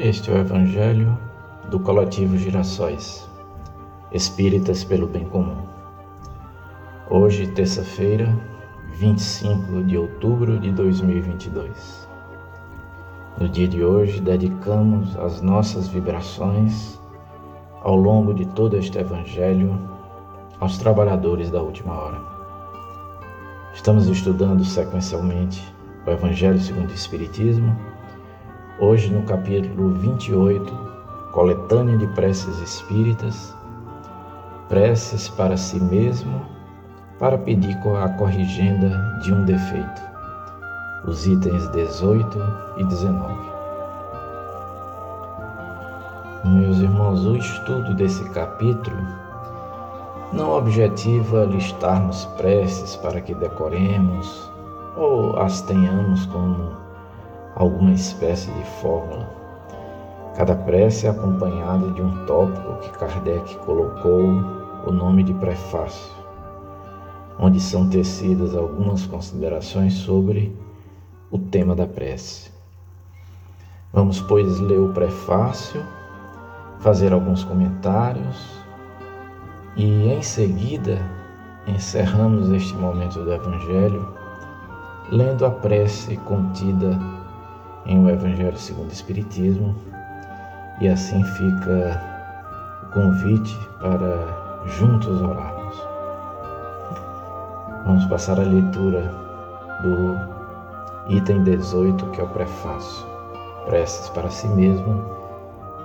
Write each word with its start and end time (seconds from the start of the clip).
Este 0.00 0.30
é 0.30 0.34
o 0.34 0.38
Evangelho 0.38 1.18
do 1.72 1.80
Coletivo 1.80 2.36
Girassóis, 2.36 3.28
Espíritas 4.12 4.84
pelo 4.84 5.08
Bem 5.08 5.24
Comum. 5.24 5.56
Hoje, 7.10 7.48
terça-feira, 7.48 8.32
25 8.92 9.82
de 9.82 9.98
outubro 9.98 10.56
de 10.60 10.70
2022. 10.70 12.08
No 13.40 13.48
dia 13.48 13.66
de 13.66 13.82
hoje, 13.82 14.20
dedicamos 14.20 15.16
as 15.16 15.40
nossas 15.42 15.88
vibrações 15.88 16.96
ao 17.82 17.96
longo 17.96 18.32
de 18.32 18.46
todo 18.46 18.76
este 18.76 18.98
Evangelho 18.98 19.76
aos 20.60 20.78
trabalhadores 20.78 21.50
da 21.50 21.60
última 21.60 21.94
hora. 21.94 22.20
Estamos 23.74 24.06
estudando 24.06 24.64
sequencialmente 24.64 25.60
o 26.06 26.10
Evangelho 26.12 26.60
segundo 26.60 26.88
o 26.88 26.94
Espiritismo, 26.94 27.76
hoje 28.80 29.12
no 29.12 29.24
capítulo 29.24 29.90
28, 29.94 30.72
coletânea 31.32 31.96
de 31.98 32.06
preces 32.08 32.60
espíritas, 32.60 33.52
preces 34.68 35.28
para 35.28 35.56
si 35.56 35.80
mesmo, 35.80 36.42
para 37.18 37.36
pedir 37.36 37.76
a 38.00 38.08
corrigenda 38.10 39.18
de 39.22 39.32
um 39.34 39.44
defeito, 39.44 40.02
os 41.04 41.26
itens 41.26 41.68
18 41.72 42.38
e 42.76 42.84
19. 42.84 43.34
Meus 46.44 46.78
irmãos, 46.78 47.26
o 47.26 47.36
estudo 47.36 47.94
desse 47.94 48.22
capítulo 48.30 48.96
não 50.32 50.52
objetiva 50.52 51.44
listarmos 51.46 52.26
preces 52.36 52.94
para 52.94 53.20
que 53.20 53.34
decoremos 53.34 54.48
ou 54.96 55.36
as 55.36 55.62
tenhamos 55.62 56.26
como 56.26 56.87
alguma 57.58 57.92
espécie 57.92 58.50
de 58.52 58.64
fórmula. 58.80 59.28
Cada 60.36 60.54
prece 60.54 61.08
é 61.08 61.10
acompanhada 61.10 61.90
de 61.90 62.00
um 62.00 62.24
tópico 62.24 62.78
que 62.80 62.90
Kardec 62.96 63.56
colocou 63.66 64.22
o 64.86 64.92
nome 64.92 65.24
de 65.24 65.34
prefácio, 65.34 66.14
onde 67.36 67.58
são 67.58 67.88
tecidas 67.88 68.54
algumas 68.54 69.04
considerações 69.06 69.94
sobre 69.94 70.56
o 71.32 71.38
tema 71.38 71.74
da 71.74 71.86
prece. 71.86 72.52
Vamos, 73.92 74.20
pois, 74.20 74.60
ler 74.60 74.78
o 74.78 74.92
prefácio, 74.92 75.84
fazer 76.78 77.12
alguns 77.12 77.42
comentários 77.42 78.62
e, 79.76 80.08
em 80.08 80.22
seguida, 80.22 80.98
encerramos 81.66 82.50
este 82.50 82.74
momento 82.74 83.24
do 83.24 83.32
Evangelho 83.32 84.14
lendo 85.10 85.44
a 85.44 85.50
prece 85.50 86.16
contida 86.18 87.17
em 87.88 88.04
O 88.04 88.10
Evangelho 88.10 88.56
segundo 88.58 88.90
o 88.90 88.92
Espiritismo, 88.92 89.74
e 90.78 90.88
assim 90.88 91.24
fica 91.24 92.00
o 92.82 92.92
convite 92.92 93.58
para 93.80 94.62
juntos 94.66 95.20
orarmos. 95.22 95.74
Vamos 97.86 98.04
passar 98.04 98.38
a 98.38 98.42
leitura 98.42 99.10
do 99.82 101.14
item 101.14 101.42
18, 101.44 102.10
que 102.10 102.20
é 102.20 102.24
o 102.24 102.28
prefácio, 102.28 103.06
preces 103.64 104.10
para 104.10 104.28
si 104.28 104.46
mesmo, 104.48 105.02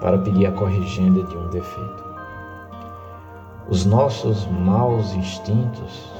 para 0.00 0.16
pedir 0.18 0.46
a 0.46 0.52
corrigenda 0.52 1.22
de 1.22 1.36
um 1.36 1.48
defeito. 1.50 2.10
Os 3.68 3.84
nossos 3.84 4.46
maus 4.46 5.12
instintos 5.12 6.10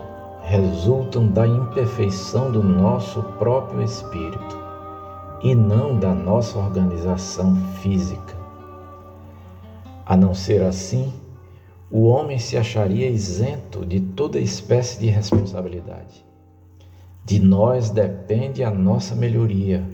resultam 0.42 1.28
da 1.28 1.47
imperfeição 1.47 2.53
do 2.53 2.62
nosso 2.62 3.22
próprio 3.39 3.83
espírito 3.83 4.59
e 5.43 5.55
não 5.55 5.99
da 5.99 6.15
nossa 6.15 6.59
organização 6.59 7.56
física. 7.83 8.37
A 10.05 10.17
não 10.17 10.34
ser 10.34 10.62
assim, 10.62 11.12
o 11.91 12.05
homem 12.05 12.39
se 12.39 12.56
acharia 12.56 13.09
isento 13.09 13.84
de 13.84 14.00
toda 14.00 14.39
espécie 14.39 15.00
de 15.00 15.06
responsabilidade. 15.06 16.25
De 17.25 17.39
nós 17.41 17.91
depende 17.91 18.62
a 18.62 18.71
nossa 18.71 19.15
melhoria, 19.15 19.84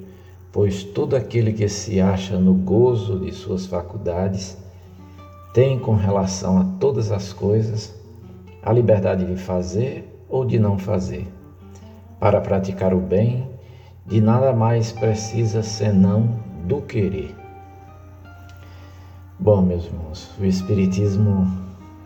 pois 0.51 0.83
todo 0.83 1.15
aquele 1.15 1.53
que 1.53 1.69
se 1.69 2.01
acha 2.01 2.39
no 2.39 2.55
gozo 2.55 3.19
de 3.19 3.33
suas 3.33 3.67
faculdades 3.67 4.57
tem 5.53 5.79
com 5.79 5.95
relação 5.95 6.59
a 6.59 6.65
todas 6.79 7.11
as 7.13 7.33
coisas 7.33 7.95
a 8.63 8.73
liberdade 8.73 9.25
de 9.25 9.37
fazer 9.37 10.23
ou 10.29 10.45
de 10.45 10.59
não 10.59 10.79
fazer. 10.79 11.27
Para 12.19 12.41
praticar 12.41 12.93
o 12.93 13.01
bem, 13.01 13.49
de 14.07 14.21
nada 14.21 14.53
mais 14.53 14.93
precisa 14.93 15.63
senão 15.63 16.39
do 16.65 16.81
querer. 16.83 17.35
Bom, 19.39 19.63
meus 19.63 19.85
irmãos, 19.87 20.31
o 20.39 20.45
Espiritismo 20.45 21.47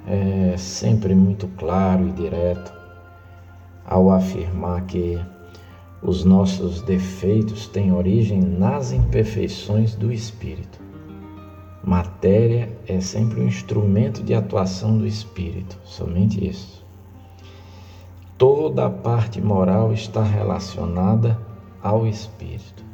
é 0.06 0.56
sempre 0.56 1.14
muito 1.14 1.46
claro 1.58 2.08
e 2.08 2.12
direto 2.12 2.72
ao 3.84 4.10
afirmar 4.10 4.82
que 4.86 5.20
os 6.02 6.24
nossos 6.24 6.80
defeitos 6.82 7.66
têm 7.66 7.92
origem 7.92 8.40
nas 8.40 8.92
imperfeições 8.92 9.94
do 9.94 10.10
espírito. 10.10 10.80
Matéria 11.84 12.70
é 12.86 13.00
sempre 13.00 13.40
um 13.40 13.46
instrumento 13.46 14.22
de 14.22 14.34
atuação 14.34 14.96
do 14.96 15.06
espírito, 15.06 15.78
somente 15.84 16.46
isso. 16.46 16.84
Toda 18.38 18.86
a 18.86 18.90
parte 18.90 19.40
moral 19.40 19.92
está 19.92 20.22
relacionada 20.22 21.38
ao 21.82 22.06
espírito. 22.06 22.84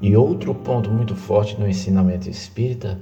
E 0.00 0.16
outro 0.16 0.54
ponto 0.54 0.90
muito 0.90 1.14
forte 1.16 1.58
no 1.58 1.68
ensinamento 1.68 2.28
espírita 2.28 2.98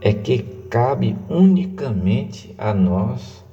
é 0.00 0.12
que 0.12 0.38
cabe 0.70 1.16
unicamente 1.28 2.54
a 2.56 2.72
nós 2.72 3.44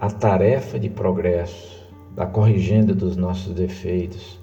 a 0.00 0.10
tarefa 0.10 0.78
de 0.78 0.88
progresso, 0.88 1.78
da 2.14 2.26
corrigenda 2.26 2.94
dos 2.94 3.16
nossos 3.16 3.54
defeitos, 3.54 4.38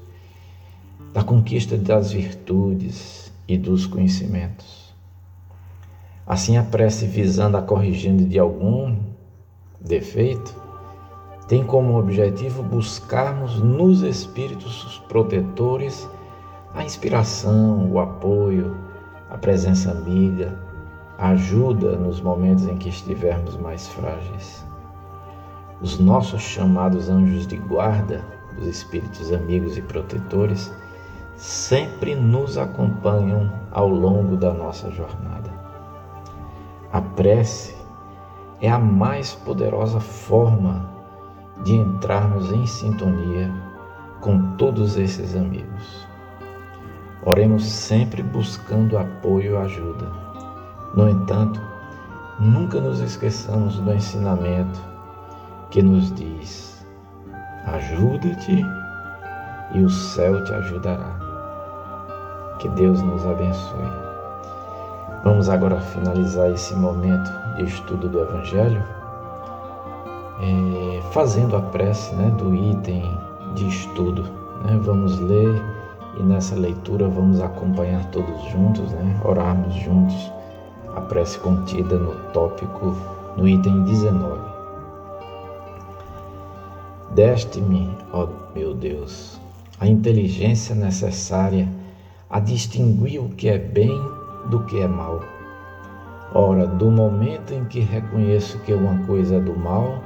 da 1.13 1.23
conquista 1.23 1.77
das 1.77 2.11
virtudes 2.11 3.31
e 3.47 3.57
dos 3.57 3.85
conhecimentos. 3.85 4.93
Assim, 6.25 6.57
a 6.57 6.63
prece 6.63 7.05
visando 7.05 7.57
a 7.57 7.61
corrigenda 7.61 8.23
de 8.23 8.39
algum 8.39 8.97
defeito 9.79 10.64
tem 11.47 11.63
como 11.63 11.99
objetivo 11.99 12.63
buscarmos 12.63 13.59
nos 13.59 14.01
espíritos 14.01 15.03
protetores 15.07 16.09
a 16.73 16.83
inspiração, 16.83 17.89
o 17.91 17.99
apoio, 17.99 18.75
a 19.29 19.37
presença 19.37 19.91
amiga, 19.91 20.57
a 21.17 21.29
ajuda 21.29 21.95
nos 21.95 22.19
momentos 22.19 22.67
em 22.67 22.77
que 22.77 22.89
estivermos 22.89 23.55
mais 23.57 23.87
frágeis. 23.87 24.65
Os 25.81 25.99
nossos 25.99 26.41
chamados 26.41 27.09
anjos 27.09 27.45
de 27.45 27.57
guarda, 27.57 28.25
os 28.57 28.67
espíritos 28.67 29.31
amigos 29.31 29.77
e 29.77 29.81
protetores, 29.81 30.73
sempre 31.35 32.15
nos 32.15 32.57
acompanham 32.57 33.51
ao 33.71 33.87
longo 33.87 34.35
da 34.35 34.51
nossa 34.53 34.89
jornada. 34.91 35.53
A 36.91 37.01
prece 37.01 37.75
é 38.61 38.69
a 38.69 38.79
mais 38.79 39.35
poderosa 39.35 39.99
forma 39.99 40.94
de 41.63 41.75
entrarmos 41.75 42.51
em 42.51 42.65
sintonia 42.65 43.51
com 44.21 44.55
todos 44.55 44.97
esses 44.97 45.35
amigos. 45.35 46.07
Oremos 47.23 47.65
sempre 47.65 48.21
buscando 48.21 48.97
apoio 48.97 49.53
e 49.53 49.57
ajuda. 49.57 50.05
No 50.95 51.09
entanto, 51.09 51.59
nunca 52.39 52.79
nos 52.79 52.99
esqueçamos 52.99 53.79
do 53.79 53.91
ensinamento 53.91 54.79
que 55.71 55.81
nos 55.81 56.13
diz: 56.13 56.85
ajuda-te 57.65 58.65
e 59.73 59.81
o 59.81 59.89
céu 59.89 60.43
te 60.43 60.53
ajudará. 60.53 61.19
Que 62.59 62.69
Deus 62.69 63.01
nos 63.01 63.25
abençoe. 63.25 64.05
Vamos 65.23 65.49
agora 65.49 65.81
finalizar 65.81 66.51
esse 66.51 66.75
momento 66.75 67.31
de 67.55 67.63
estudo 67.63 68.07
do 68.07 68.19
Evangelho 68.19 68.83
é, 70.39 71.01
fazendo 71.11 71.55
a 71.55 71.61
prece 71.61 72.13
né, 72.15 72.29
do 72.37 72.53
item 72.53 73.03
de 73.55 73.67
estudo. 73.67 74.23
Né? 74.63 74.79
Vamos 74.81 75.19
ler 75.19 75.61
e 76.17 76.23
nessa 76.23 76.55
leitura 76.55 77.07
vamos 77.07 77.41
acompanhar 77.41 78.09
todos 78.11 78.43
juntos, 78.51 78.91
né? 78.91 79.19
orarmos 79.23 79.73
juntos 79.75 80.31
a 80.95 81.01
prece 81.01 81.37
contida 81.39 81.97
no 81.97 82.13
tópico, 82.31 82.95
no 83.35 83.47
item 83.47 83.83
19. 83.83 84.39
Deste-me, 87.11 87.89
ó 88.11 88.27
meu 88.55 88.73
Deus, 88.73 89.39
a 89.79 89.87
inteligência 89.87 90.73
necessária 90.73 91.67
a 92.29 92.39
distinguir 92.39 93.21
o 93.21 93.29
que 93.29 93.49
é 93.49 93.57
bem 93.57 94.01
do 94.49 94.61
que 94.63 94.79
é 94.79 94.87
mal. 94.87 95.21
Ora, 96.33 96.67
do 96.67 96.91
momento 96.91 97.53
em 97.53 97.63
que 97.65 97.79
reconheço 97.79 98.59
que 98.59 98.73
uma 98.73 99.05
coisa 99.05 99.35
é 99.35 99.39
do 99.39 99.57
mal, 99.57 100.01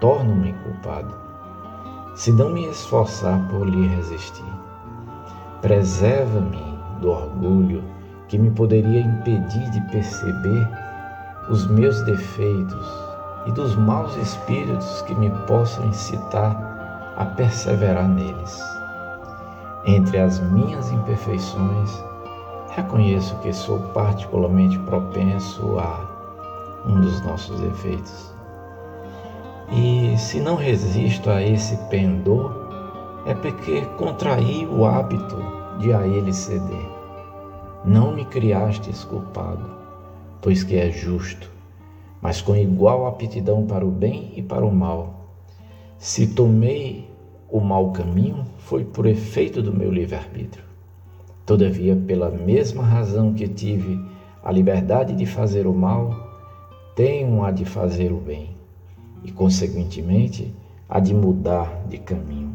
torno-me 0.00 0.52
culpado, 0.52 1.14
se 2.14 2.32
não 2.32 2.50
me 2.50 2.66
esforçar 2.66 3.38
por 3.48 3.66
lhe 3.66 3.86
resistir. 3.88 4.44
Preserva-me 5.60 6.62
do 7.00 7.10
orgulho 7.10 7.82
que 8.28 8.38
me 8.38 8.50
poderia 8.50 9.00
impedir 9.00 9.70
de 9.70 9.80
perceber 9.92 10.68
os 11.48 11.66
meus 11.66 12.02
defeitos 12.02 12.86
e 13.46 13.52
dos 13.52 13.76
maus 13.76 14.16
espíritos 14.16 15.02
que 15.02 15.14
me 15.14 15.30
possam 15.46 15.86
incitar 15.86 17.14
a 17.16 17.24
perseverar 17.24 18.08
neles. 18.08 18.60
Entre 19.86 20.18
as 20.18 20.40
minhas 20.40 20.90
imperfeições, 20.90 22.04
reconheço 22.70 23.36
que 23.38 23.52
sou 23.52 23.78
particularmente 23.94 24.78
propenso 24.80 25.78
a 25.78 26.00
um 26.86 27.00
dos 27.00 27.24
nossos 27.24 27.60
defeitos. 27.60 28.35
E 29.70 30.16
se 30.16 30.38
não 30.38 30.54
resisto 30.54 31.28
a 31.28 31.42
esse 31.42 31.76
pendor, 31.88 32.52
é 33.26 33.34
porque 33.34 33.82
contraí 33.98 34.64
o 34.64 34.84
hábito 34.84 35.36
de 35.80 35.92
a 35.92 36.06
ele 36.06 36.32
ceder. 36.32 36.88
Não 37.84 38.14
me 38.14 38.24
criastes 38.24 39.02
culpado, 39.04 39.68
pois 40.40 40.62
que 40.62 40.76
é 40.76 40.90
justo, 40.90 41.50
mas 42.22 42.40
com 42.40 42.54
igual 42.54 43.06
aptidão 43.06 43.66
para 43.66 43.84
o 43.84 43.90
bem 43.90 44.32
e 44.36 44.42
para 44.42 44.64
o 44.64 44.72
mal. 44.72 45.32
Se 45.98 46.28
tomei 46.28 47.10
o 47.48 47.60
mau 47.60 47.90
caminho, 47.90 48.44
foi 48.58 48.84
por 48.84 49.06
efeito 49.06 49.60
do 49.62 49.72
meu 49.72 49.90
livre-arbítrio. 49.90 50.64
Todavia, 51.44 51.96
pela 51.96 52.30
mesma 52.30 52.84
razão 52.84 53.32
que 53.32 53.48
tive 53.48 54.00
a 54.42 54.52
liberdade 54.52 55.12
de 55.12 55.26
fazer 55.26 55.66
o 55.66 55.74
mal, 55.74 56.14
tenho 56.94 57.44
a 57.44 57.50
de 57.50 57.64
fazer 57.64 58.12
o 58.12 58.16
bem, 58.16 58.55
e, 59.24 59.32
consequentemente, 59.32 60.54
a 60.88 61.00
de 61.00 61.14
mudar 61.14 61.84
de 61.88 61.98
caminho. 61.98 62.54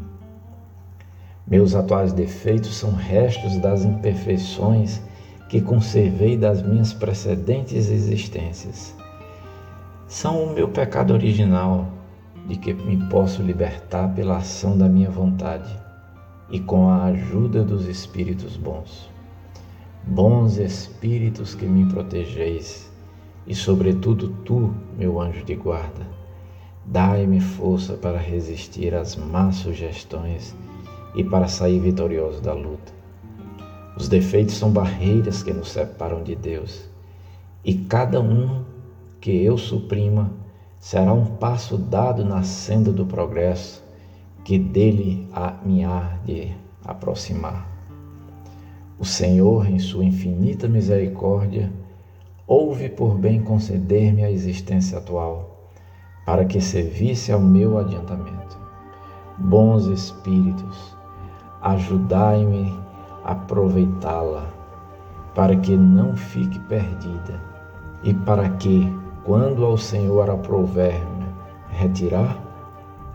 Meus 1.46 1.74
atuais 1.74 2.12
defeitos 2.12 2.76
são 2.76 2.92
restos 2.92 3.58
das 3.58 3.84
imperfeições 3.84 5.02
que 5.48 5.60
conservei 5.60 6.36
das 6.36 6.62
minhas 6.62 6.92
precedentes 6.92 7.90
existências. 7.90 8.96
São 10.06 10.44
o 10.44 10.54
meu 10.54 10.68
pecado 10.68 11.12
original, 11.12 11.88
de 12.46 12.56
que 12.56 12.72
me 12.72 12.96
posso 13.08 13.42
libertar 13.42 14.14
pela 14.14 14.38
ação 14.38 14.76
da 14.76 14.88
minha 14.88 15.10
vontade 15.10 15.78
e 16.50 16.58
com 16.58 16.88
a 16.88 17.04
ajuda 17.04 17.62
dos 17.62 17.86
espíritos 17.86 18.56
bons. 18.56 19.10
Bons 20.06 20.58
espíritos 20.58 21.54
que 21.54 21.66
me 21.66 21.86
protegeis, 21.86 22.90
e 23.46 23.54
sobretudo 23.54 24.28
tu, 24.44 24.74
meu 24.98 25.20
anjo 25.20 25.44
de 25.44 25.54
guarda, 25.54 26.06
dai-me 26.84 27.40
força 27.40 27.94
para 27.94 28.18
resistir 28.18 28.94
às 28.94 29.16
más 29.16 29.56
sugestões 29.56 30.54
e 31.14 31.22
para 31.22 31.48
sair 31.48 31.78
vitorioso 31.80 32.40
da 32.40 32.52
luta. 32.52 32.92
Os 33.96 34.08
defeitos 34.08 34.54
são 34.54 34.70
barreiras 34.70 35.42
que 35.42 35.52
nos 35.52 35.70
separam 35.70 36.22
de 36.22 36.34
Deus, 36.34 36.88
e 37.64 37.74
cada 37.74 38.20
um 38.20 38.64
que 39.20 39.30
eu 39.44 39.56
suprima 39.56 40.32
será 40.80 41.12
um 41.12 41.26
passo 41.36 41.78
dado 41.78 42.24
na 42.24 42.42
senda 42.42 42.90
do 42.90 43.06
progresso 43.06 43.84
que 44.44 44.58
dele 44.58 45.28
me 45.64 45.84
há 45.84 46.18
de 46.24 46.52
aproximar. 46.84 47.70
O 48.98 49.04
Senhor, 49.04 49.68
em 49.68 49.78
sua 49.78 50.04
infinita 50.04 50.66
misericórdia, 50.66 51.72
ouve 52.46 52.88
por 52.88 53.16
bem 53.16 53.40
conceder-me 53.42 54.24
a 54.24 54.30
existência 54.30 54.98
atual, 54.98 55.51
para 56.24 56.44
que 56.44 56.60
servisse 56.60 57.32
ao 57.32 57.40
meu 57.40 57.78
adiantamento. 57.78 58.58
Bons 59.38 59.86
Espíritos, 59.86 60.96
ajudai-me 61.60 62.78
a 63.24 63.32
aproveitá-la, 63.32 64.44
para 65.34 65.56
que 65.56 65.76
não 65.76 66.14
fique 66.16 66.58
perdida 66.60 67.40
e 68.02 68.12
para 68.12 68.48
que, 68.50 68.92
quando 69.24 69.64
ao 69.64 69.76
Senhor 69.76 70.28
aprouver-me 70.28 71.26
retirar, 71.68 72.36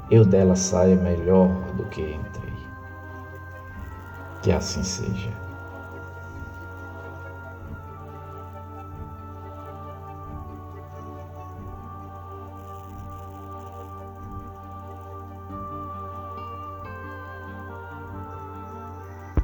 eu 0.10 0.26
dela 0.26 0.56
saia 0.56 0.96
melhor 0.96 1.50
do 1.76 1.84
que 1.86 2.02
entrei. 2.02 2.54
Que 4.42 4.52
assim 4.52 4.84
seja. 4.84 5.47